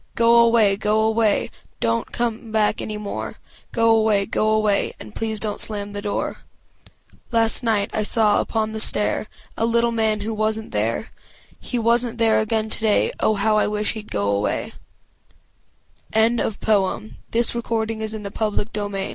[0.15, 3.35] Go away, go away, donât you come back any more!
[3.71, 6.37] Go away, go away, and please donât slam the door
[7.29, 11.09] Last night I saw upon the stair A little man who wasnât there
[11.59, 14.73] He wasnât there again today Oh, how I wish heâd go away
[16.13, 19.09] "Antigonish" (1899) Mearns also wrote many parod